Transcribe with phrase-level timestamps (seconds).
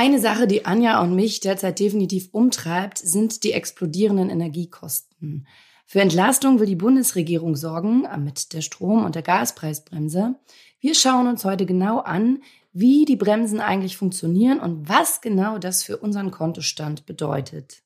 [0.00, 5.48] Eine Sache, die Anja und mich derzeit definitiv umtreibt, sind die explodierenden Energiekosten.
[5.86, 10.36] Für Entlastung will die Bundesregierung sorgen mit der Strom- und der Gaspreisbremse.
[10.78, 15.82] Wir schauen uns heute genau an, wie die Bremsen eigentlich funktionieren und was genau das
[15.82, 17.82] für unseren Kontostand bedeutet.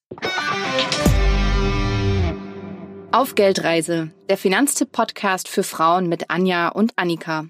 [3.10, 7.46] Auf Geldreise, der Finanztipp-Podcast für Frauen mit Anja und Annika.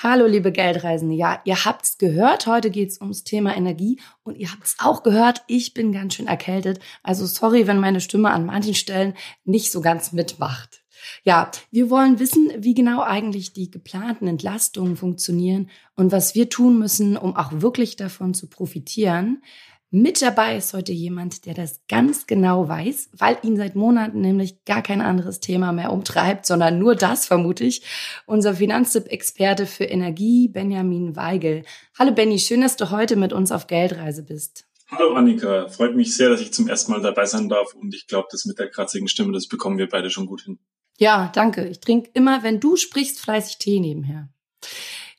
[0.00, 1.16] Hallo, liebe Geldreisende.
[1.16, 2.46] Ja, ihr habt's gehört.
[2.46, 3.98] Heute geht's ums Thema Energie.
[4.22, 5.42] Und ihr habt's auch gehört.
[5.48, 6.78] Ich bin ganz schön erkältet.
[7.02, 10.84] Also sorry, wenn meine Stimme an manchen Stellen nicht so ganz mitmacht.
[11.24, 16.78] Ja, wir wollen wissen, wie genau eigentlich die geplanten Entlastungen funktionieren und was wir tun
[16.78, 19.42] müssen, um auch wirklich davon zu profitieren.
[19.90, 24.62] Mit dabei ist heute jemand, der das ganz genau weiß, weil ihn seit Monaten nämlich
[24.66, 27.80] gar kein anderes Thema mehr umtreibt, sondern nur das, vermute ich.
[28.26, 31.64] Unser Finanztipp-Experte für Energie, Benjamin Weigel.
[31.98, 34.66] Hallo Benny, schön, dass du heute mit uns auf Geldreise bist.
[34.90, 38.06] Hallo Annika, freut mich sehr, dass ich zum ersten Mal dabei sein darf und ich
[38.06, 40.58] glaube, das mit der kratzigen Stimme, das bekommen wir beide schon gut hin.
[40.98, 41.66] Ja, danke.
[41.66, 44.28] Ich trinke immer, wenn du sprichst, fleißig Tee nebenher.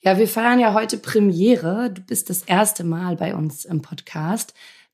[0.01, 1.91] Ja, wir feiern ja heute Premiere.
[1.93, 4.53] Du bist das erste Mal bei uns im Podcast.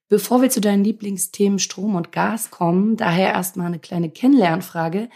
[0.09, 5.09] Bevor wir zu deinen Lieblingsthemen Strom und Gas kommen, daher erstmal eine kleine Kennenlernfrage.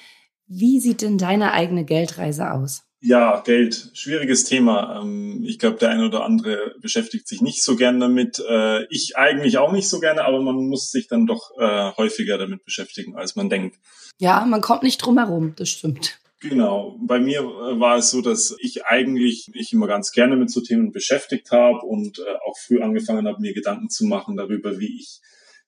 [0.46, 2.84] Wie sieht denn deine eigene Geldreise aus?
[3.02, 5.02] Ja, Geld, schwieriges Thema.
[5.02, 8.44] Ähm, ich glaube, der eine oder andere beschäftigt sich nicht so gern damit.
[8.48, 12.38] Äh, ich eigentlich auch nicht so gerne, aber man muss sich dann doch äh, häufiger
[12.38, 13.78] damit beschäftigen, als man denkt.
[14.20, 16.20] Ja, man kommt nicht drum herum, das stimmt.
[16.42, 16.98] Genau.
[17.02, 20.62] Bei mir äh, war es so, dass ich eigentlich mich immer ganz gerne mit so
[20.62, 25.00] Themen beschäftigt habe und äh, auch früh angefangen habe, mir Gedanken zu machen darüber, wie
[25.00, 25.20] ich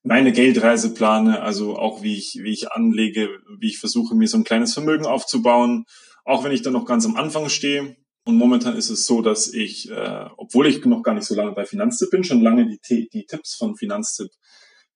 [0.03, 4.37] meine Geldreise plane, also auch wie ich, wie ich anlege, wie ich versuche, mir so
[4.37, 5.85] ein kleines Vermögen aufzubauen,
[6.25, 7.97] auch wenn ich dann noch ganz am Anfang stehe.
[8.23, 11.51] Und momentan ist es so, dass ich, äh, obwohl ich noch gar nicht so lange
[11.51, 14.29] bei Finanztipp bin, schon lange die, die Tipps von Finanztipp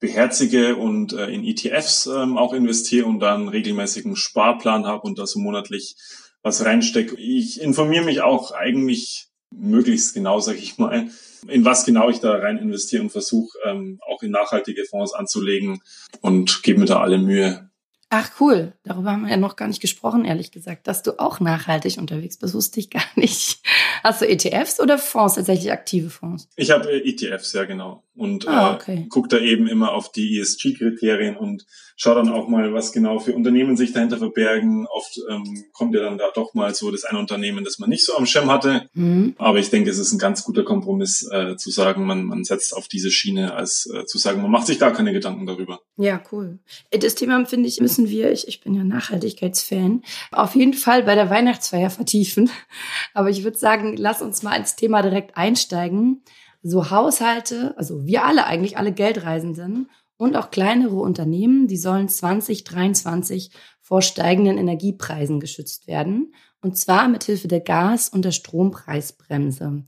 [0.05, 5.25] beherzige und äh, in ETFs ähm, auch investiere und dann regelmäßigen Sparplan habe und da
[5.25, 5.95] so monatlich
[6.43, 7.15] was reinstecke.
[7.17, 11.09] Ich informiere mich auch eigentlich möglichst genau, sage ich mal,
[11.47, 15.81] in was genau ich da rein investiere und versuche ähm, auch in nachhaltige Fonds anzulegen
[16.21, 17.69] und gebe mir da alle Mühe.
[18.09, 21.39] Ach cool, darüber haben wir ja noch gar nicht gesprochen, ehrlich gesagt, dass du auch
[21.39, 23.59] nachhaltig unterwegs bist, wusste ich gar nicht.
[24.03, 26.47] Hast du ETFs oder Fonds, tatsächlich aktive Fonds?
[26.55, 28.04] Ich habe äh, ETFs, ja genau.
[28.15, 29.03] Und ah, äh, okay.
[29.05, 31.65] äh, gucke da eben immer auf die ESG-Kriterien und
[31.97, 34.87] schaue dann auch mal, was genau für Unternehmen sich dahinter verbergen.
[34.87, 38.05] Oft ähm, kommt ja dann da doch mal so das eine Unternehmen, das man nicht
[38.05, 38.89] so am Schirm hatte.
[38.93, 39.35] Mhm.
[39.37, 42.75] Aber ich denke, es ist ein ganz guter Kompromiss äh, zu sagen, man, man setzt
[42.75, 45.81] auf diese Schiene, als äh, zu sagen, man macht sich gar keine Gedanken darüber.
[45.97, 46.59] Ja, cool.
[46.91, 51.03] Äh, das Thema, finde ich, müssen wir, ich, ich bin ja Nachhaltigkeitsfan, auf jeden Fall
[51.03, 52.49] bei der Weihnachtsfeier vertiefen.
[53.13, 56.23] Aber ich würde sagen, lass uns mal ins Thema direkt einsteigen.
[56.67, 59.87] So Haushalte, also wir alle eigentlich, alle Geldreisenden
[60.17, 66.33] und auch kleinere Unternehmen, die sollen 2023 vor steigenden Energiepreisen geschützt werden.
[66.63, 69.83] Und zwar mit Hilfe der Gas- und der Strompreisbremse.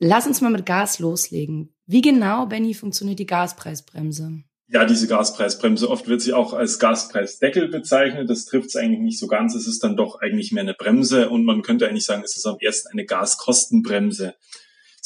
[0.00, 1.72] Lass uns mal mit Gas loslegen.
[1.86, 4.42] Wie genau, Benny, funktioniert die Gaspreisbremse?
[4.72, 8.28] Ja, diese Gaspreisbremse, oft wird sie auch als Gaspreisdeckel bezeichnet.
[8.28, 9.54] Das trifft es eigentlich nicht so ganz.
[9.54, 12.44] Es ist dann doch eigentlich mehr eine Bremse und man könnte eigentlich sagen, es ist
[12.44, 14.34] am ersten eine Gaskostenbremse.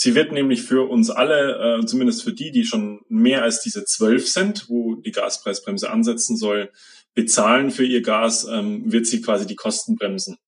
[0.03, 3.85] Sie wird nämlich für uns alle, äh, zumindest für die, die schon mehr als diese
[3.85, 6.73] 12 Cent, wo die Gaspreisbremse ansetzen soll,
[7.15, 10.39] bezahlen für ihr Gas, ähm, wird sie quasi die Kosten bremsen.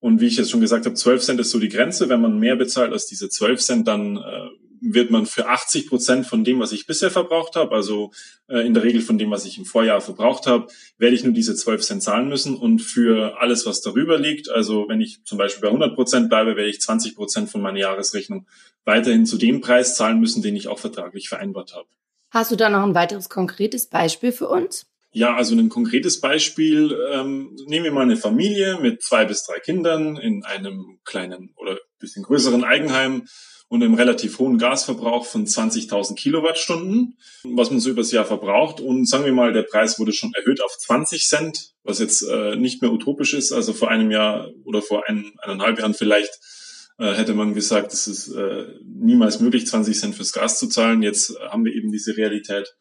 [0.00, 2.08] Und wie ich jetzt schon gesagt habe, 12 Cent ist so die Grenze.
[2.08, 4.48] Wenn man mehr bezahlt als diese 12 Cent, dann äh,
[4.82, 8.10] wird man für 80 Prozent von dem, was ich bisher verbraucht habe, also
[8.48, 10.66] äh, in der Regel von dem, was ich im Vorjahr verbraucht habe,
[10.98, 12.56] werde ich nur diese 12 Cent zahlen müssen.
[12.56, 16.56] Und für alles, was darüber liegt, also wenn ich zum Beispiel bei 100 Prozent bleibe,
[16.56, 18.46] werde ich 20 Prozent von meiner Jahresrechnung
[18.84, 21.86] weiterhin zu dem Preis zahlen müssen, den ich auch vertraglich vereinbart habe.
[22.30, 24.86] Hast du da noch ein weiteres konkretes Beispiel für uns?
[25.12, 26.96] Ja, also ein konkretes Beispiel.
[27.12, 31.78] Ähm, nehmen wir mal eine Familie mit zwei bis drei Kindern in einem kleinen oder
[31.98, 33.28] bisschen größeren Eigenheim
[33.72, 38.82] und einem relativ hohen Gasverbrauch von 20.000 Kilowattstunden, was man so übers Jahr verbraucht.
[38.82, 42.54] Und sagen wir mal, der Preis wurde schon erhöht auf 20 Cent, was jetzt äh,
[42.56, 43.50] nicht mehr utopisch ist.
[43.50, 46.38] Also vor einem Jahr oder vor ein, eineinhalb Jahren vielleicht
[46.98, 51.00] äh, hätte man gesagt, es ist äh, niemals möglich, 20 Cent fürs Gas zu zahlen.
[51.02, 52.76] Jetzt haben wir eben diese Realität.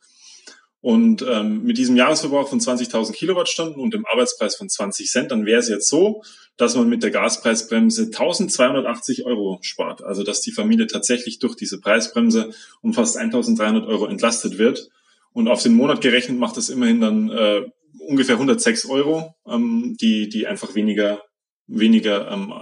[0.81, 5.45] Und ähm, mit diesem Jahresverbrauch von 20.000 Kilowattstunden und dem Arbeitspreis von 20 Cent, dann
[5.45, 6.24] wäre es jetzt so,
[6.57, 10.04] dass man mit der Gaspreisbremse 1280 Euro spart.
[10.04, 12.51] Also dass die Familie tatsächlich durch diese Preisbremse
[12.81, 14.89] um fast 1300 Euro entlastet wird.
[15.33, 17.62] Und auf den Monat gerechnet macht das immerhin dann äh,
[18.00, 21.22] ungefähr 106 Euro, ähm, die, die einfach weniger,
[21.68, 22.54] weniger ähm,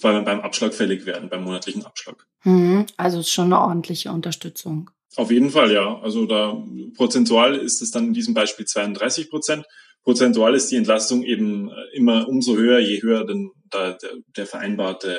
[0.00, 2.26] beim, beim Abschlag fällig werden, beim monatlichen Abschlag.
[2.44, 4.90] Mhm, also ist schon eine ordentliche Unterstützung.
[5.14, 6.00] Auf jeden Fall, ja.
[6.00, 6.62] Also da
[6.96, 9.64] prozentual ist es dann in diesem Beispiel 32 Prozent.
[10.02, 14.46] Prozentual ist die Entlastung eben äh, immer umso höher, je höher denn da der, der
[14.46, 15.18] vereinbarte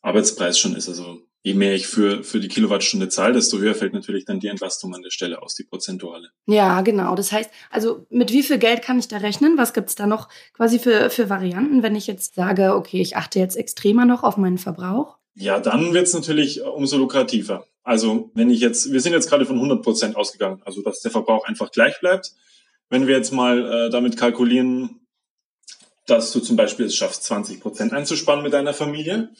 [0.00, 0.88] Arbeitspreis schon ist.
[0.88, 4.48] Also je mehr ich für, für die Kilowattstunde zahle, desto höher fällt natürlich dann die
[4.48, 6.30] Entlastung an der Stelle aus, die prozentuale.
[6.46, 7.14] Ja, genau.
[7.14, 9.56] Das heißt, also mit wie viel Geld kann ich da rechnen?
[9.56, 13.38] Was gibt's da noch quasi für, für Varianten, wenn ich jetzt sage, okay, ich achte
[13.38, 15.18] jetzt extremer noch auf meinen Verbrauch?
[15.34, 17.66] Ja, dann wird's natürlich umso lukrativer.
[17.86, 21.12] Also wenn ich jetzt, wir sind jetzt gerade von 100 Prozent ausgegangen, also dass der
[21.12, 22.32] Verbrauch einfach gleich bleibt.
[22.90, 25.06] Wenn wir jetzt mal äh, damit kalkulieren,
[26.04, 29.30] dass du zum Beispiel es schaffst, 20 Prozent einzusparen mit deiner Familie,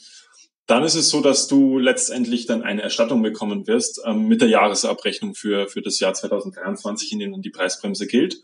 [0.68, 4.48] dann ist es so, dass du letztendlich dann eine Erstattung bekommen wirst ähm, mit der
[4.48, 8.36] Jahresabrechnung für, für das Jahr 2023, in dem dann die Preisbremse gilt.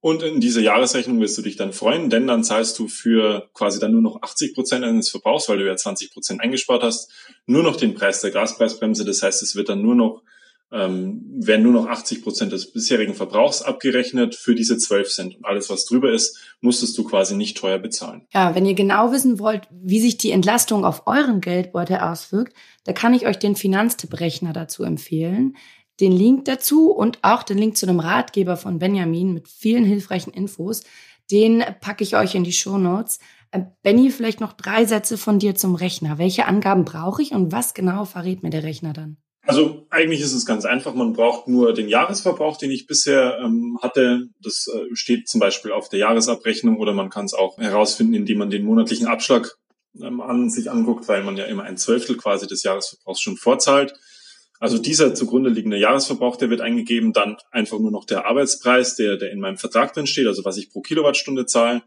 [0.00, 3.80] Und in dieser Jahresrechnung wirst du dich dann freuen, denn dann zahlst du für quasi
[3.80, 7.10] dann nur noch 80 Prozent deines Verbrauchs, weil du ja 20 Prozent eingespart hast,
[7.46, 9.04] nur noch den Preis der Gaspreisbremse.
[9.04, 10.22] Das heißt, es wird dann nur noch,
[10.70, 15.36] ähm, werden nur noch 80 Prozent des bisherigen Verbrauchs abgerechnet für diese 12 Cent.
[15.36, 18.22] Und alles, was drüber ist, musstest du quasi nicht teuer bezahlen.
[18.32, 22.54] Ja, wenn ihr genau wissen wollt, wie sich die Entlastung auf euren Geldbeutel auswirkt,
[22.84, 25.56] da kann ich euch den Finanztipprechner dazu empfehlen.
[26.00, 30.32] Den Link dazu und auch den Link zu einem Ratgeber von Benjamin mit vielen hilfreichen
[30.32, 30.82] Infos,
[31.30, 33.18] den packe ich euch in die Show Notes.
[33.50, 36.18] Äh, Benny, vielleicht noch drei Sätze von dir zum Rechner.
[36.18, 39.16] Welche Angaben brauche ich und was genau verrät mir der Rechner dann?
[39.42, 40.94] Also eigentlich ist es ganz einfach.
[40.94, 44.28] Man braucht nur den Jahresverbrauch, den ich bisher ähm, hatte.
[44.42, 48.38] Das äh, steht zum Beispiel auf der Jahresabrechnung oder man kann es auch herausfinden, indem
[48.38, 49.56] man den monatlichen Abschlag
[49.98, 53.94] ähm, an sich anguckt, weil man ja immer ein Zwölftel quasi des Jahresverbrauchs schon vorzahlt.
[54.60, 59.16] Also dieser zugrunde liegende Jahresverbrauch, der wird eingegeben, dann einfach nur noch der Arbeitspreis, der,
[59.16, 61.82] der in meinem Vertrag drin steht, also was ich pro Kilowattstunde zahle.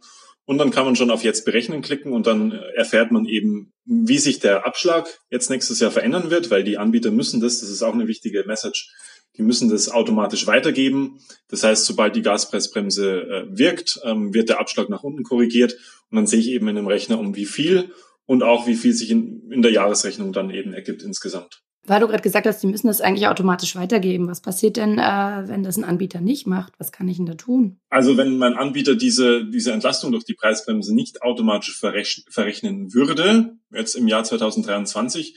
[0.46, 4.18] Und dann kann man schon auf Jetzt berechnen klicken und dann erfährt man eben, wie
[4.18, 7.84] sich der Abschlag jetzt nächstes Jahr verändern wird, weil die Anbieter müssen das, das ist
[7.84, 8.92] auch eine wichtige Message,
[9.38, 11.20] die müssen das automatisch weitergeben.
[11.48, 15.74] Das heißt, sobald die Gaspreisbremse äh, wirkt, ähm, wird der Abschlag nach unten korrigiert
[16.10, 17.92] und dann sehe ich eben in dem Rechner, um wie viel
[18.26, 21.62] und auch wie viel sich in, in der Jahresrechnung dann eben ergibt insgesamt.
[21.84, 24.28] Weil du gerade gesagt hast, die müssen das eigentlich automatisch weitergeben.
[24.28, 26.74] Was passiert denn, äh, wenn das ein Anbieter nicht macht?
[26.78, 27.80] Was kann ich denn da tun?
[27.90, 33.96] Also wenn mein Anbieter diese, diese Entlastung durch die Preisbremse nicht automatisch verrechnen würde, jetzt
[33.96, 35.36] im Jahr 2023,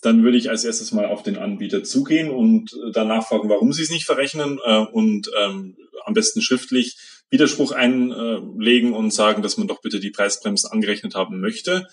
[0.00, 3.82] dann würde ich als erstes mal auf den Anbieter zugehen und danach fragen, warum sie
[3.82, 6.98] es nicht verrechnen äh, und ähm, am besten schriftlich
[7.30, 11.86] Widerspruch einlegen und sagen, dass man doch bitte die Preisbremsen angerechnet haben möchte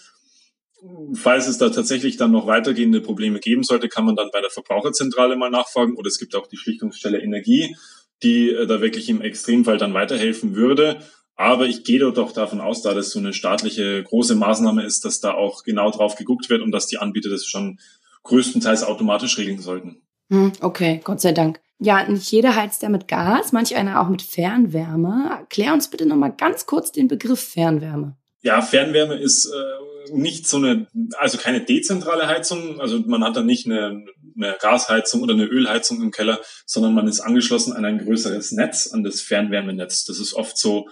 [1.13, 4.49] falls es da tatsächlich dann noch weitergehende Probleme geben sollte, kann man dann bei der
[4.49, 7.75] Verbraucherzentrale mal nachfragen oder es gibt auch die Schlichtungsstelle Energie,
[8.23, 11.01] die äh, da wirklich im Extremfall dann weiterhelfen würde.
[11.35, 15.05] Aber ich gehe dort doch davon aus, da das so eine staatliche große Maßnahme ist,
[15.05, 17.79] dass da auch genau drauf geguckt wird und dass die Anbieter das schon
[18.23, 20.01] größtenteils automatisch regeln sollten.
[20.29, 21.59] Hm, okay, Gott sei Dank.
[21.79, 25.47] Ja, nicht jeder heizt ja mit Gas, manch einer auch mit Fernwärme.
[25.49, 28.17] Klär uns bitte nochmal ganz kurz den Begriff Fernwärme.
[28.41, 33.45] Ja, Fernwärme ist äh, nicht so eine, also keine dezentrale Heizung, also man hat dann
[33.45, 34.05] nicht eine,
[34.35, 38.91] eine Gasheizung oder eine Ölheizung im Keller, sondern man ist angeschlossen an ein größeres Netz,
[38.91, 40.05] an das Fernwärmenetz.
[40.05, 40.89] Das ist oft so,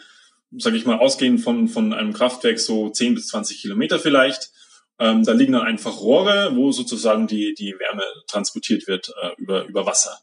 [0.58, 4.52] sage ich mal, ausgehend von, von einem Kraftwerk so 10 bis 20 Kilometer vielleicht.
[5.00, 9.66] Ähm, da liegen dann einfach Rohre, wo sozusagen die, die Wärme transportiert wird äh, über,
[9.66, 10.20] über Wasser.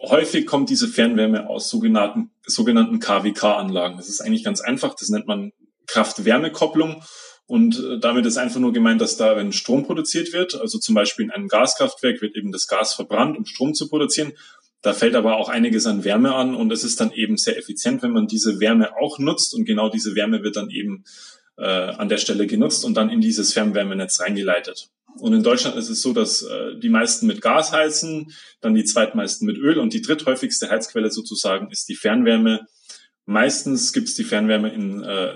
[0.00, 3.98] Häufig kommt diese Fernwärme aus sogenannten, sogenannten KWK-Anlagen.
[3.98, 5.52] Das ist eigentlich ganz einfach, das nennt man
[5.92, 7.02] Kraft-Wärme-Kopplung.
[7.46, 10.94] Und äh, damit ist einfach nur gemeint, dass da, wenn Strom produziert wird, also zum
[10.94, 14.32] Beispiel in einem Gaskraftwerk wird eben das Gas verbrannt, um Strom zu produzieren.
[14.80, 18.02] Da fällt aber auch einiges an Wärme an und es ist dann eben sehr effizient,
[18.02, 21.04] wenn man diese Wärme auch nutzt und genau diese Wärme wird dann eben
[21.56, 24.88] äh, an der Stelle genutzt und dann in dieses Fernwärmenetz reingeleitet.
[25.18, 28.84] Und in Deutschland ist es so, dass äh, die meisten mit Gas heizen, dann die
[28.84, 32.66] zweitmeisten mit Öl und die dritthäufigste Heizquelle sozusagen ist die Fernwärme.
[33.26, 35.34] Meistens gibt es die Fernwärme in äh,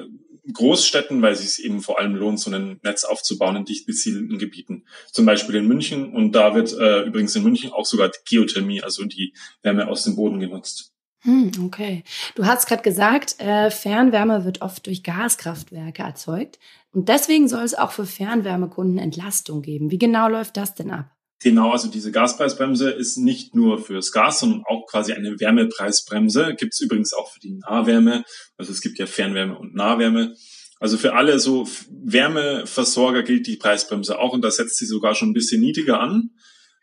[0.52, 4.38] Großstädten, weil es sich eben vor allem lohnt, so ein Netz aufzubauen in dicht besiedelten
[4.38, 4.84] Gebieten.
[5.12, 9.04] Zum Beispiel in München und da wird äh, übrigens in München auch sogar Geothermie, also
[9.04, 10.92] die Wärme aus dem Boden genutzt.
[11.22, 12.04] Hm, okay.
[12.36, 16.58] Du hast gerade gesagt, äh, Fernwärme wird oft durch Gaskraftwerke erzeugt
[16.92, 19.90] und deswegen soll es auch für Fernwärmekunden Entlastung geben.
[19.90, 21.15] Wie genau läuft das denn ab?
[21.42, 26.54] Genau, also diese Gaspreisbremse ist nicht nur fürs Gas, sondern auch quasi eine Wärmepreisbremse.
[26.58, 28.24] Gibt es übrigens auch für die Nahwärme.
[28.56, 30.34] Also es gibt ja Fernwärme und Nahwärme.
[30.80, 35.30] Also für alle so Wärmeversorger gilt die Preisbremse auch und da setzt sie sogar schon
[35.30, 36.30] ein bisschen niedriger an,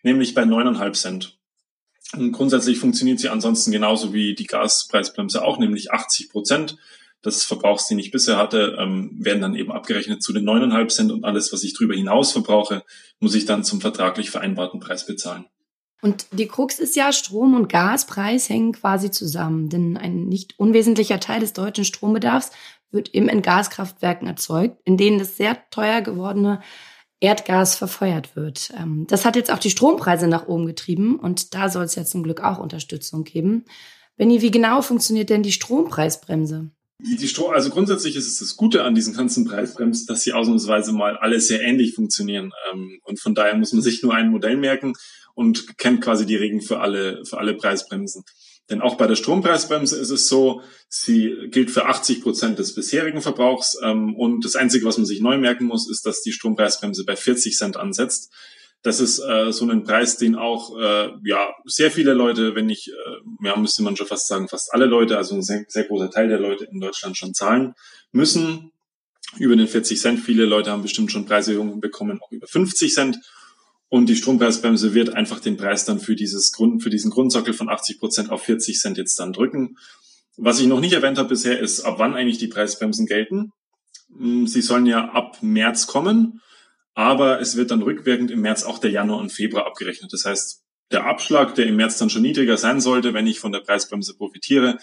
[0.03, 1.37] nämlich bei neuneinhalb Cent.
[2.15, 6.77] Und grundsätzlich funktioniert sie ansonsten genauso wie die Gaspreisbremse auch, nämlich 80 Prozent
[7.25, 11.11] des Verbrauchs, den ich bisher hatte, ähm, werden dann eben abgerechnet zu den neuneinhalb Cent
[11.11, 12.83] und alles, was ich darüber hinaus verbrauche,
[13.19, 15.45] muss ich dann zum vertraglich vereinbarten Preis bezahlen.
[16.01, 21.21] Und die Krux ist ja, Strom- und Gaspreis hängen quasi zusammen, denn ein nicht unwesentlicher
[21.21, 22.51] Teil des deutschen Strombedarfs
[22.91, 26.61] wird eben in Gaskraftwerken erzeugt, in denen das sehr teuer gewordene
[27.21, 28.73] Erdgas verfeuert wird.
[28.77, 32.03] Ähm, das hat jetzt auch die Strompreise nach oben getrieben und da soll es ja
[32.03, 33.63] zum Glück auch Unterstützung geben.
[34.17, 36.69] Benny, wie genau funktioniert denn die Strompreisbremse?
[36.99, 40.33] Die, die Strom, also grundsätzlich ist es das Gute an diesen ganzen Preisbremsen, dass sie
[40.33, 42.51] ausnahmsweise mal alle sehr ähnlich funktionieren.
[42.71, 44.93] Ähm, und von daher muss man sich nur ein Modell merken
[45.35, 48.23] und kennt quasi die Regeln für alle, für alle Preisbremsen.
[48.69, 53.21] Denn auch bei der Strompreisbremse ist es so, sie gilt für 80 Prozent des bisherigen
[53.21, 53.77] Verbrauchs.
[53.83, 57.15] Ähm, und das Einzige, was man sich neu merken muss, ist, dass die Strompreisbremse bei
[57.15, 58.31] 40 Cent ansetzt.
[58.83, 62.89] Das ist äh, so ein Preis, den auch äh, ja sehr viele Leute, wenn nicht,
[62.89, 66.11] äh, ja müsste man schon fast sagen, fast alle Leute, also ein sehr, sehr großer
[66.11, 67.73] Teil der Leute in Deutschland schon zahlen
[68.11, 68.71] müssen.
[69.39, 70.19] Über den 40 Cent.
[70.19, 73.17] Viele Leute haben bestimmt schon Preiserhöhungen bekommen, auch über 50 Cent.
[73.89, 77.69] Und die Strompreisbremse wird einfach den Preis dann für dieses Grund, für diesen Grundsockel von
[77.69, 79.77] 80 Prozent auf 40 Cent jetzt dann drücken.
[80.35, 83.51] Was ich noch nicht erwähnt habe bisher ist, ab wann eigentlich die Preisbremsen gelten.
[84.17, 86.41] Hm, sie sollen ja ab März kommen,
[86.93, 90.13] aber es wird dann rückwirkend im März auch der Januar und Februar abgerechnet.
[90.13, 93.51] Das heißt, der Abschlag, der im März dann schon niedriger sein sollte, wenn ich von
[93.51, 94.77] der Preisbremse profitiere,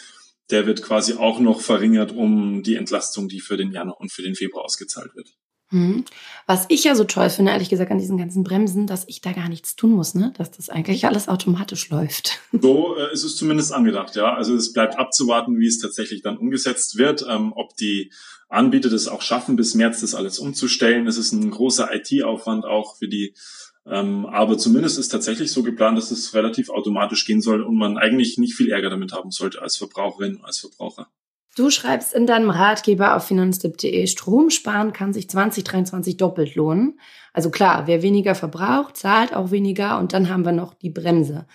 [0.51, 4.23] der wird quasi auch noch verringert um die Entlastung, die für den Januar und für
[4.23, 5.29] den Februar ausgezahlt wird.
[5.71, 6.05] Mhm.
[6.47, 9.33] Was ich ja so toll finde, ehrlich gesagt, an diesen ganzen Bremsen, dass ich da
[9.33, 10.33] gar nichts tun muss, ne?
[10.37, 12.41] Dass das eigentlich alles automatisch läuft.
[12.63, 14.35] So äh, ist es zumindest angedacht, ja.
[14.35, 18.13] Also es bleibt abzuwarten, wie es tatsächlich dann umgesetzt wird, ähm, ob die
[18.49, 21.07] Anbieter das auch schaffen, bis März das alles umzustellen.
[21.07, 23.35] Das ist ein großer IT-Aufwand auch für die
[23.87, 27.97] ähm, aber zumindest ist tatsächlich so geplant, dass es relativ automatisch gehen soll und man
[27.97, 31.09] eigentlich nicht viel Ärger damit haben sollte als Verbraucherin, als Verbraucher.
[31.61, 36.99] Du schreibst in deinem Ratgeber auf finanztipp.de, Strom sparen kann sich 2023 doppelt lohnen.
[37.35, 41.47] Also klar, wer weniger verbraucht, zahlt auch weniger und dann haben wir noch die Bremse.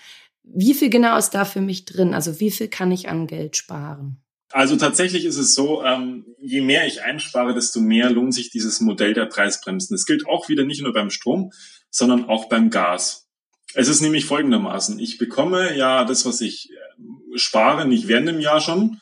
[0.44, 2.14] Wie viel genau ist da für mich drin?
[2.14, 4.22] Also wie viel kann ich an Geld sparen?
[4.52, 8.82] Also tatsächlich ist es so, ähm, je mehr ich einspare, desto mehr lohnt sich dieses
[8.82, 9.96] Modell der Preisbremsen.
[9.96, 11.52] Das gilt auch wieder nicht nur beim Strom,
[11.90, 13.28] sondern auch beim Gas.
[13.74, 18.40] Es ist nämlich folgendermaßen, ich bekomme ja das, was ich äh, spare, nicht während dem
[18.40, 19.02] Jahr schon,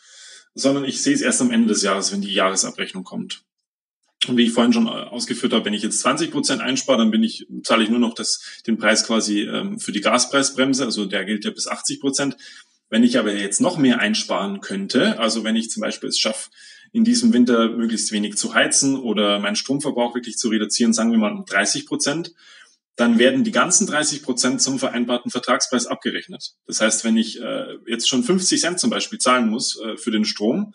[0.56, 3.44] sondern ich sehe es erst am Ende des Jahres, wenn die Jahresabrechnung kommt.
[4.28, 7.24] Und wie ich vorhin schon ausgeführt habe, wenn ich jetzt 20 Prozent einspare, dann bin
[7.24, 11.26] ich, zahle ich nur noch das, den Preis quasi ähm, für die Gaspreisbremse, also der
[11.26, 12.38] gilt ja bis 80 Prozent.
[12.90, 16.52] Wenn ich aber jetzt noch mehr einsparen könnte, also wenn ich zum Beispiel es schaffe,
[16.94, 21.18] in diesem Winter möglichst wenig zu heizen oder meinen Stromverbrauch wirklich zu reduzieren, sagen wir
[21.18, 22.34] mal um 30 Prozent,
[22.96, 26.54] dann werden die ganzen 30 Prozent zum vereinbarten Vertragspreis abgerechnet.
[26.68, 30.12] Das heißt, wenn ich äh, jetzt schon 50 Cent zum Beispiel zahlen muss äh, für
[30.12, 30.74] den Strom,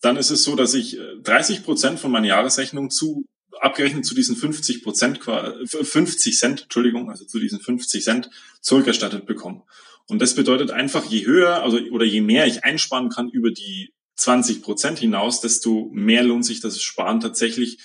[0.00, 3.26] dann ist es so, dass ich 30 äh, Prozent von meiner Jahresrechnung zu
[3.60, 8.30] abgerechnet zu diesen 50 Prozent, 50 Cent, Entschuldigung, also zu diesen 50 Cent
[8.62, 9.62] zurückerstattet bekomme.
[10.08, 13.92] Und das bedeutet einfach, je höher, also oder je mehr ich einsparen kann über die
[14.16, 17.78] 20 Prozent hinaus, desto mehr lohnt sich das Sparen tatsächlich,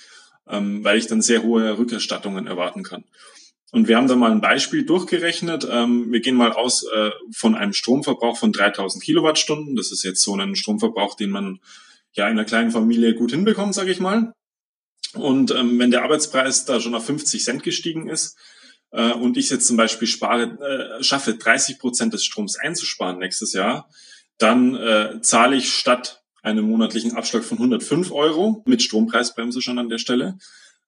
[0.48, 3.04] ähm, weil ich dann sehr hohe Rückerstattungen erwarten kann.
[3.72, 5.66] Und wir haben da mal ein Beispiel durchgerechnet.
[5.70, 9.76] Ähm, wir gehen mal aus äh, von einem Stromverbrauch von 3000 Kilowattstunden.
[9.76, 11.60] Das ist jetzt so ein Stromverbrauch, den man
[12.12, 14.32] ja in einer kleinen Familie gut hinbekommt, sage ich mal.
[15.14, 18.36] Und ähm, wenn der Arbeitspreis da schon auf 50 Cent gestiegen ist
[18.90, 23.52] äh, und ich jetzt zum Beispiel spare, äh, schaffe, 30 Prozent des Stroms einzusparen nächstes
[23.52, 23.88] Jahr,
[24.38, 29.88] dann äh, zahle ich statt einem monatlichen Abschlag von 105 Euro mit Strompreisbremse schon an
[29.88, 30.38] der Stelle,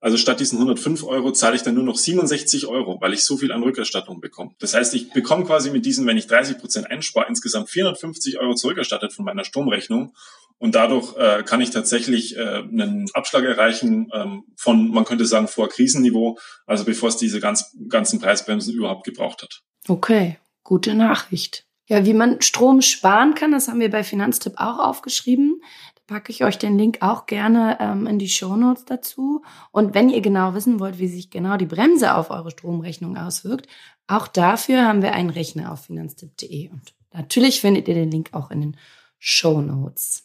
[0.01, 3.37] also statt diesen 105 Euro zahle ich dann nur noch 67 Euro, weil ich so
[3.37, 4.53] viel an Rückerstattung bekomme.
[4.61, 8.55] Das heißt, ich bekomme quasi mit diesen, wenn ich 30 Prozent einspare, insgesamt 450 Euro
[8.55, 10.15] zurückerstattet von meiner Stromrechnung.
[10.59, 15.49] Und dadurch äh, kann ich tatsächlich äh, einen Abschlag erreichen ähm, von, man könnte sagen,
[15.49, 19.63] vor Krisenniveau, also bevor es diese ganz, ganzen Preisbremsen überhaupt gebraucht hat.
[19.87, 21.65] Okay, gute Nachricht.
[21.87, 25.61] Ja, wie man Strom sparen kann, das haben wir bei Finanztipp auch aufgeschrieben
[26.09, 29.43] packe ich euch den Link auch gerne ähm, in die Show Notes dazu.
[29.71, 33.69] Und wenn ihr genau wissen wollt, wie sich genau die Bremse auf eure Stromrechnung auswirkt,
[34.09, 36.71] auch dafür haben wir einen Rechner auf finanztipp.de.
[36.71, 38.77] Und natürlich findet ihr den Link auch in den
[39.19, 40.25] Show Notes.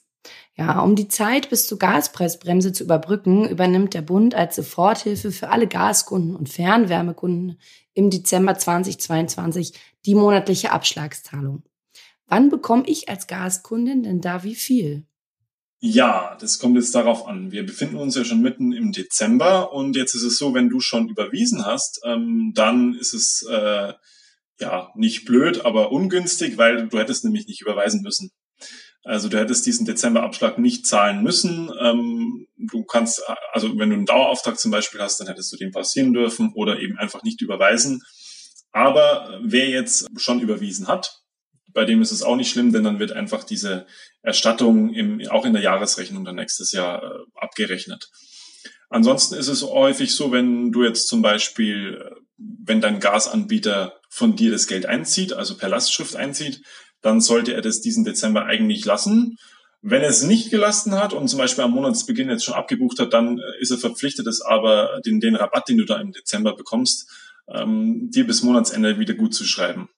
[0.56, 5.50] Ja, um die Zeit bis zur Gaspreisbremse zu überbrücken, übernimmt der Bund als Soforthilfe für
[5.50, 7.60] alle Gaskunden und Fernwärmekunden
[7.94, 9.74] im Dezember 2022
[10.06, 11.64] die monatliche Abschlagszahlung.
[12.26, 15.06] Wann bekomme ich als Gaskundin denn da wie viel?
[15.86, 17.52] Ja, das kommt jetzt darauf an.
[17.52, 20.80] Wir befinden uns ja schon mitten im Dezember und jetzt ist es so, wenn du
[20.80, 23.92] schon überwiesen hast, ähm, dann ist es äh,
[24.62, 28.32] ja nicht blöd, aber ungünstig, weil du hättest nämlich nicht überweisen müssen.
[29.04, 31.70] Also du hättest diesen Dezemberabschlag nicht zahlen müssen.
[31.78, 33.22] Ähm, du kannst,
[33.52, 36.80] also wenn du einen Dauerauftrag zum Beispiel hast, dann hättest du den passieren dürfen oder
[36.80, 38.02] eben einfach nicht überweisen.
[38.72, 41.23] Aber wer jetzt schon überwiesen hat,
[41.74, 43.86] bei dem ist es auch nicht schlimm, denn dann wird einfach diese
[44.22, 48.10] Erstattung im, auch in der Jahresrechnung dann nächstes Jahr äh, abgerechnet.
[48.90, 54.36] Ansonsten ist es häufig so, wenn du jetzt zum Beispiel, äh, wenn dein Gasanbieter von
[54.36, 56.62] dir das Geld einzieht, also per Lastschrift einzieht,
[57.02, 59.38] dann sollte er das diesen Dezember eigentlich lassen.
[59.82, 63.14] Wenn er es nicht gelassen hat und zum Beispiel am Monatsbeginn jetzt schon abgebucht hat,
[63.14, 66.56] dann äh, ist er verpflichtet, es aber den, den Rabatt, den du da im Dezember
[66.56, 67.10] bekommst,
[67.48, 69.90] ähm, dir bis Monatsende wieder gut zu schreiben.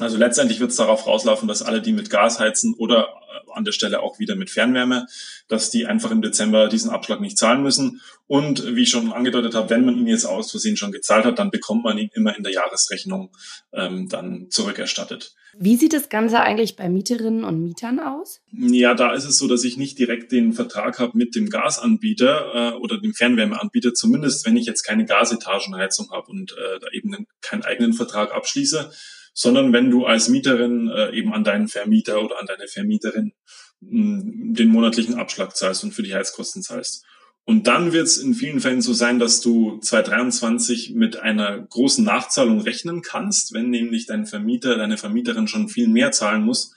[0.00, 3.64] Also letztendlich wird es darauf rauslaufen, dass alle, die mit Gas heizen oder äh, an
[3.64, 5.06] der Stelle auch wieder mit Fernwärme,
[5.48, 8.00] dass die einfach im Dezember diesen Abschlag nicht zahlen müssen.
[8.26, 11.38] Und wie ich schon angedeutet habe, wenn man ihn jetzt aus Versehen schon gezahlt hat,
[11.38, 13.30] dann bekommt man ihn immer in der Jahresrechnung
[13.72, 15.34] ähm, dann zurückerstattet.
[15.58, 18.40] Wie sieht das Ganze eigentlich bei Mieterinnen und Mietern aus?
[18.52, 22.74] Ja, da ist es so, dass ich nicht direkt den Vertrag habe mit dem Gasanbieter
[22.74, 27.26] äh, oder dem Fernwärmeanbieter, zumindest wenn ich jetzt keine Gasetagenheizung habe und äh, da eben
[27.40, 28.92] keinen eigenen Vertrag abschließe
[29.32, 33.32] sondern wenn du als Mieterin äh, eben an deinen Vermieter oder an deine Vermieterin
[33.80, 37.04] hm, den monatlichen Abschlag zahlst und für die Heizkosten zahlst.
[37.44, 42.04] Und dann wird es in vielen Fällen so sein, dass du 2023 mit einer großen
[42.04, 46.74] Nachzahlung rechnen kannst, wenn nämlich dein Vermieter, deine Vermieterin schon viel mehr zahlen muss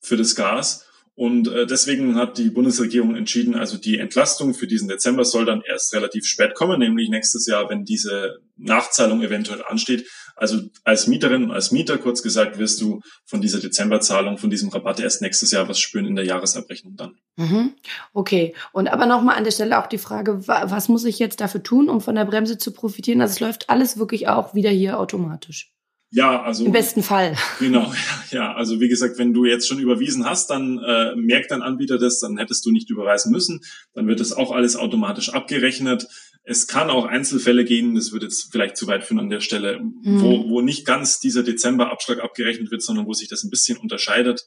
[0.00, 0.87] für das Gas
[1.18, 5.62] und äh, deswegen hat die Bundesregierung entschieden, also die Entlastung für diesen Dezember soll dann
[5.66, 10.08] erst relativ spät kommen, nämlich nächstes Jahr, wenn diese Nachzahlung eventuell ansteht.
[10.36, 15.00] Also als Mieterin, als Mieter kurz gesagt, wirst du von dieser Dezemberzahlung, von diesem Rabatt
[15.00, 17.16] erst nächstes Jahr was spüren in der Jahresabrechnung dann.
[17.34, 17.74] Mhm.
[18.12, 18.54] Okay.
[18.70, 21.88] Und aber nochmal an der Stelle auch die Frage, was muss ich jetzt dafür tun,
[21.88, 23.22] um von der Bremse zu profitieren?
[23.22, 25.72] Also es läuft alles wirklich auch wieder hier automatisch.
[26.10, 26.64] Ja, also.
[26.64, 27.36] Im besten Fall.
[27.58, 27.92] Genau,
[28.30, 28.54] ja.
[28.54, 32.20] Also wie gesagt, wenn du jetzt schon überwiesen hast, dann äh, merkt dein Anbieter das,
[32.20, 33.60] dann hättest du nicht überweisen müssen.
[33.94, 36.06] Dann wird das auch alles automatisch abgerechnet.
[36.44, 39.80] Es kann auch Einzelfälle gehen, das wird jetzt vielleicht zu weit führen an der Stelle,
[39.80, 40.22] mhm.
[40.22, 44.46] wo, wo nicht ganz dieser Dezemberabschlag abgerechnet wird, sondern wo sich das ein bisschen unterscheidet,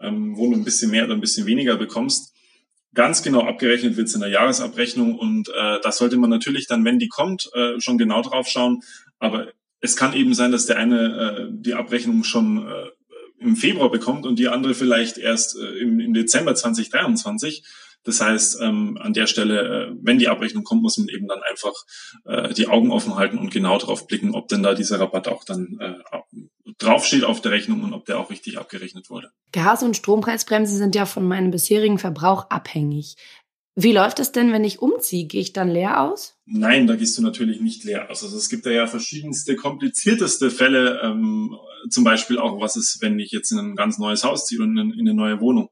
[0.00, 2.32] ähm, wo du ein bisschen mehr oder ein bisschen weniger bekommst.
[2.94, 6.84] Ganz genau abgerechnet wird es in der Jahresabrechnung und äh, das sollte man natürlich dann,
[6.84, 8.80] wenn die kommt, äh, schon genau drauf schauen.
[9.20, 12.86] Aber es kann eben sein, dass der eine äh, die Abrechnung schon äh,
[13.38, 17.64] im Februar bekommt und die andere vielleicht erst äh, im, im Dezember 2023.
[18.06, 21.42] Das heißt, ähm, an der Stelle, äh, wenn die Abrechnung kommt, muss man eben dann
[21.42, 21.74] einfach
[22.24, 25.44] äh, die Augen offen halten und genau drauf blicken, ob denn da dieser Rabatt auch
[25.44, 25.94] dann äh,
[26.78, 29.32] draufsteht auf der Rechnung und ob der auch richtig abgerechnet wurde.
[29.52, 33.16] Gas- und Strompreisbremse sind ja von meinem bisherigen Verbrauch abhängig.
[33.78, 35.26] Wie läuft es denn, wenn ich umziehe?
[35.26, 36.34] Gehe ich dann leer aus?
[36.46, 38.24] Nein, da gehst du natürlich nicht leer aus.
[38.24, 41.54] Also es gibt da ja verschiedenste, komplizierteste Fälle, ähm,
[41.90, 44.78] zum Beispiel auch, was ist, wenn ich jetzt in ein ganz neues Haus ziehe und
[44.78, 45.68] in, in eine neue Wohnung.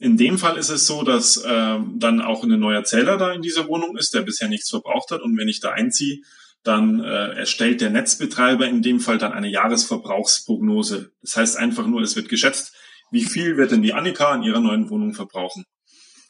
[0.00, 3.42] In dem Fall ist es so, dass äh, dann auch ein neuer Zähler da in
[3.42, 5.22] dieser Wohnung ist, der bisher nichts verbraucht hat.
[5.22, 6.22] Und wenn ich da einziehe,
[6.64, 11.12] dann äh, erstellt der Netzbetreiber in dem Fall dann eine Jahresverbrauchsprognose.
[11.22, 12.74] Das heißt einfach nur, es wird geschätzt,
[13.12, 15.64] wie viel wird denn die Annika in ihrer neuen Wohnung verbrauchen.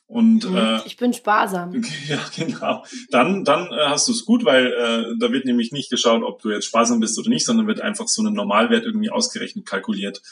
[0.08, 0.56] Und mhm.
[0.56, 1.82] äh, ich bin sparsam.
[2.08, 2.82] Ja, genau.
[3.10, 6.40] Dann, dann äh, hast du es gut, weil äh, da wird nämlich nicht geschaut, ob
[6.40, 10.22] du jetzt sparsam bist oder nicht, sondern wird einfach so ein Normalwert irgendwie ausgerechnet, kalkuliert.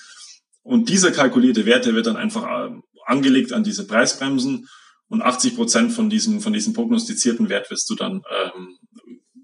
[0.63, 2.71] Und dieser kalkulierte Wert, der wird dann einfach äh,
[3.05, 4.67] angelegt an diese Preisbremsen
[5.09, 8.79] und 80 Prozent von diesem, von diesem prognostizierten Wert wirst du dann, ähm,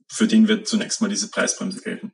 [0.09, 2.13] für den wird zunächst mal diese Preisbremse gelten.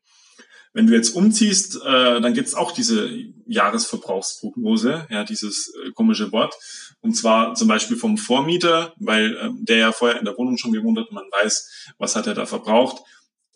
[0.78, 3.10] Wenn du jetzt umziehst, äh, dann gibt's auch diese
[3.48, 6.54] Jahresverbrauchsprognose, ja, dieses äh, komische Wort.
[7.00, 10.70] Und zwar zum Beispiel vom Vormieter, weil äh, der ja vorher in der Wohnung schon
[10.70, 13.02] gewohnt hat und man weiß, was hat er da verbraucht.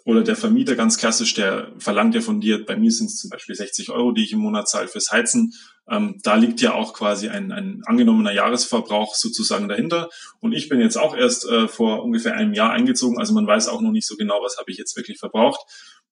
[0.05, 3.31] Oder der Vermieter ganz klassisch, der verlangt ja von dir, bei mir sind es zum
[3.31, 5.53] Beispiel 60 Euro, die ich im Monat zahle fürs Heizen.
[5.89, 10.11] Ähm, da liegt ja auch quasi ein, ein angenommener Jahresverbrauch sozusagen dahinter.
[10.41, 13.69] Und ich bin jetzt auch erst äh, vor ungefähr einem Jahr eingezogen, also man weiß
[13.69, 15.61] auch noch nicht so genau, was habe ich jetzt wirklich verbraucht.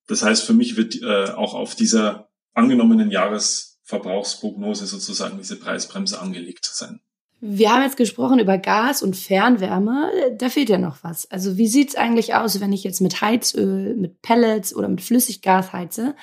[0.06, 6.64] Das heißt, für mich wird äh, auch auf dieser angenommenen Jahresverbrauchsprognose sozusagen diese Preisbremse angelegt
[6.64, 7.00] sein.
[7.42, 10.10] Wir haben jetzt gesprochen über Gas und Fernwärme.
[10.36, 11.30] Da fehlt ja noch was.
[11.30, 15.72] Also wie sieht's eigentlich aus, wenn ich jetzt mit Heizöl, mit Pellets oder mit Flüssiggas
[15.72, 16.14] heize?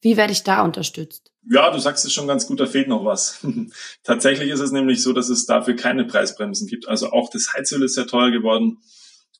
[0.00, 1.32] Wie werde ich da unterstützt?
[1.50, 3.44] Ja, du sagst es schon ganz gut, da fehlt noch was.
[4.04, 6.86] Tatsächlich ist es nämlich so, dass es dafür keine Preisbremsen gibt.
[6.86, 8.78] Also auch das Heizöl ist sehr teuer geworden.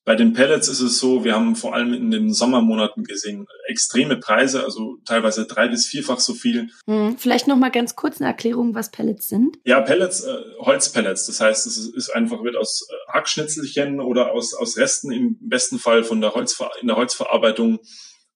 [0.05, 4.17] Bei den Pellets ist es so, wir haben vor allem in den Sommermonaten gesehen extreme
[4.17, 6.71] Preise, also teilweise drei bis vierfach so viel.
[6.87, 9.59] Hm, vielleicht noch mal ganz kurz eine Erklärung, was Pellets sind.
[9.65, 11.27] Ja, Pellets, äh, Holzpellets.
[11.27, 15.79] Das heißt, es ist einfach wird aus äh, Hackschnitzelchen oder aus aus Resten im besten
[15.79, 17.79] Fall von der Holzver in der Holzverarbeitung.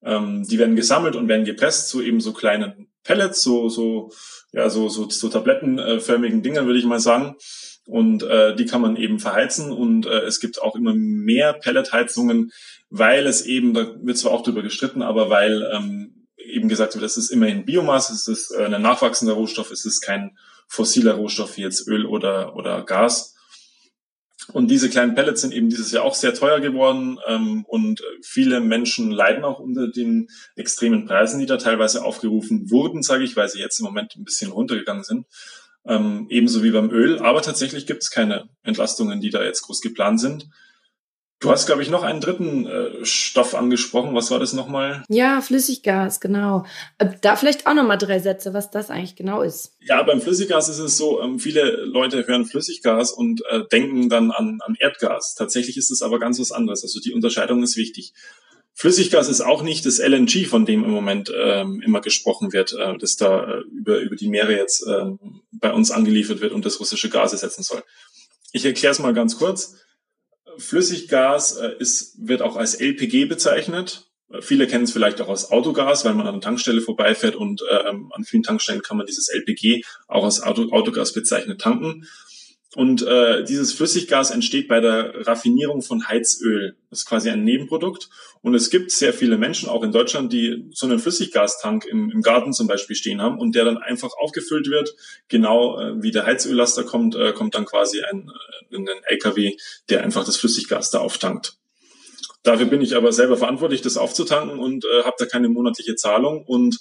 [0.05, 4.13] Ähm, die werden gesammelt und werden gepresst zu eben so kleinen Pellets, so so
[4.53, 7.35] ja so so, so tablettenförmigen Dingern würde ich mal sagen
[7.87, 12.53] und äh, die kann man eben verheizen und äh, es gibt auch immer mehr Pelletheizungen,
[12.91, 17.05] weil es eben, da wird zwar auch drüber gestritten, aber weil ähm, eben gesagt wird,
[17.05, 20.37] es ist immerhin Biomasse, es ist äh, ein nachwachsender Rohstoff, es ist kein
[20.69, 23.35] fossiler Rohstoff wie jetzt Öl oder, oder Gas.
[24.53, 28.61] Und diese kleinen Pellets sind eben dieses Jahr auch sehr teuer geworden ähm, und viele
[28.61, 33.49] Menschen leiden auch unter den extremen Preisen, die da teilweise aufgerufen wurden, sage ich, weil
[33.49, 35.27] sie jetzt im Moment ein bisschen runtergegangen sind.
[35.89, 37.19] Ähm, ebenso wie beim Öl.
[37.21, 40.49] Aber tatsächlich gibt es keine Entlastungen, die da jetzt groß geplant sind.
[41.39, 44.15] Du hast, glaube ich, noch einen dritten äh, Stoff angesprochen.
[44.15, 45.05] Was war das nochmal?
[45.11, 46.65] Ja, Flüssiggas, genau.
[46.97, 49.77] Äh, da vielleicht auch nochmal drei Sätze, was das eigentlich genau ist.
[49.81, 54.31] Ja, beim Flüssiggas ist es so, ähm, viele Leute hören Flüssiggas und äh, denken dann
[54.31, 55.35] an, an Erdgas.
[55.37, 56.83] Tatsächlich ist es aber ganz was anderes.
[56.83, 58.15] Also die Unterscheidung ist wichtig.
[58.79, 62.99] Flüssiggas ist auch nicht das LNG, von dem im Moment ähm, immer gesprochen wird, äh,
[62.99, 65.07] das da äh, über, über die Meere jetzt äh,
[65.51, 67.83] bei uns angeliefert wird und das russische Gas ersetzen soll.
[68.53, 69.77] Ich erkläre es mal ganz kurz.
[70.59, 74.11] Flüssiggas äh, ist, wird auch als LPG bezeichnet.
[74.41, 78.13] Viele kennen es vielleicht auch als Autogas, weil man an der Tankstelle vorbeifährt und ähm,
[78.13, 82.07] an vielen Tankstellen kann man dieses LPG auch als Auto, Autogas bezeichnet tanken.
[82.77, 86.77] Und äh, dieses Flüssiggas entsteht bei der Raffinierung von Heizöl.
[86.91, 88.11] Das ist quasi ein Nebenprodukt.
[88.43, 92.21] Und es gibt sehr viele Menschen, auch in Deutschland, die so einen Flüssiggastank im, im
[92.21, 94.95] Garten zum Beispiel stehen haben und der dann einfach aufgefüllt wird.
[95.29, 98.31] Genau äh, wie der Heizöllaster kommt, äh, kommt dann quasi ein,
[98.71, 99.57] äh, ein LKW,
[99.89, 101.57] der einfach das Flüssiggas da auftankt.
[102.43, 106.45] Dafür bin ich aber selber verantwortlich, das aufzutanken und äh, habe da keine monatliche Zahlung.
[106.45, 106.81] Und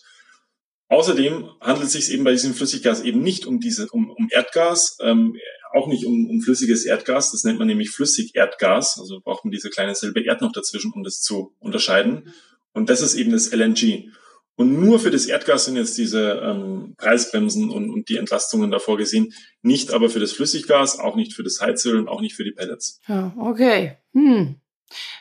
[0.88, 4.98] Außerdem handelt es sich eben bei diesem Flüssiggas eben nicht um diese um, um Erdgas.
[5.02, 5.36] Ähm,
[5.74, 7.32] auch nicht um, um flüssiges Erdgas.
[7.32, 8.98] Das nennt man nämlich Flüssigerdgas.
[9.00, 12.34] Also braucht man diese kleine Silbe Erd noch dazwischen, um das zu unterscheiden.
[12.74, 14.10] Und das ist eben das LNG.
[14.58, 18.98] Und nur für das Erdgas sind jetzt diese ähm, Preisbremsen und, und die Entlastungen davor
[18.98, 19.34] gesehen.
[19.62, 22.54] Nicht aber für das Flüssiggas, auch nicht für das Heizöl und auch nicht für die
[22.54, 23.02] Pellets.
[23.08, 23.98] Ja, okay.
[24.14, 24.56] Hm.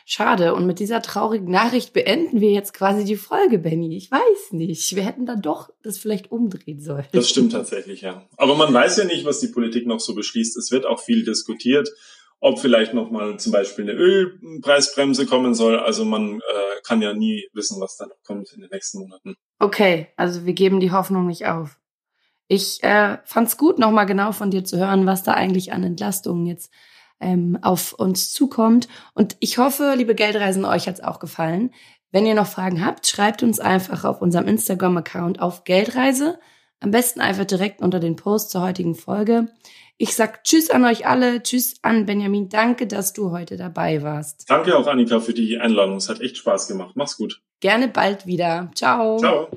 [0.05, 0.53] Schade.
[0.53, 3.95] Und mit dieser traurigen Nachricht beenden wir jetzt quasi die Folge, Benny.
[3.97, 4.95] Ich weiß nicht.
[4.95, 7.05] Wir hätten dann doch das vielleicht umdrehen sollen.
[7.11, 8.27] Das stimmt tatsächlich, ja.
[8.37, 10.55] Aber man weiß ja nicht, was die Politik noch so beschließt.
[10.57, 11.89] Es wird auch viel diskutiert,
[12.39, 15.79] ob vielleicht noch mal zum Beispiel eine Ölpreisbremse kommen soll.
[15.79, 19.35] Also man äh, kann ja nie wissen, was da noch kommt in den nächsten Monaten.
[19.59, 21.79] Okay, also wir geben die Hoffnung nicht auf.
[22.47, 25.83] Ich äh, fand es gut, nochmal genau von dir zu hören, was da eigentlich an
[25.83, 26.71] Entlastungen jetzt
[27.19, 28.87] ähm, auf uns zukommt.
[29.13, 31.71] Und ich hoffe, liebe Geldreisen, euch hat's auch gefallen.
[32.11, 36.39] Wenn ihr noch Fragen habt, schreibt uns einfach auf unserem Instagram-Account auf Geldreise.
[36.79, 39.49] Am besten einfach direkt unter den Post zur heutigen Folge.
[39.97, 41.41] Ich sag Tschüss an euch alle.
[41.41, 42.49] Tschüss an Benjamin.
[42.49, 44.49] Danke, dass du heute dabei warst.
[44.49, 45.97] Danke auch, Annika, für die Einladung.
[45.97, 46.91] Es hat echt Spaß gemacht.
[46.95, 47.41] Mach's gut.
[47.61, 48.69] Gerne bald wieder.
[48.75, 49.17] Ciao.
[49.17, 49.47] Ciao.